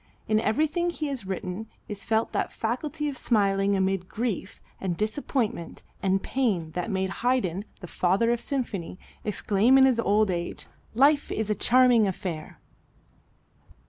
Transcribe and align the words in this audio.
In 0.27 0.39
everything 0.39 0.89
he 0.89 1.09
has 1.09 1.27
written 1.27 1.67
is 1.87 2.03
felt 2.03 2.31
that 2.31 2.51
faculty 2.51 3.07
of 3.07 3.15
smiling 3.15 3.75
amid 3.75 4.09
grief 4.09 4.59
and 4.79 4.97
disappointment 4.97 5.83
and 6.01 6.23
pain 6.23 6.71
that 6.71 6.89
made 6.89 7.11
Haydn, 7.21 7.65
the 7.81 7.85
Father 7.87 8.31
of 8.31 8.39
the 8.39 8.47
Symphony, 8.47 8.97
exclaim 9.23 9.77
in 9.77 9.85
his 9.85 9.99
old 9.99 10.31
age, 10.31 10.65
"Life 10.95 11.31
is 11.31 11.51
a 11.51 11.53
charming 11.55 12.07
affair." 12.07 12.57